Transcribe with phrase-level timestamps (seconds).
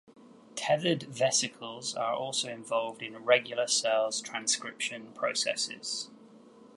[0.55, 6.09] Tethered vesicles are also involved in regular cell's transcription processes.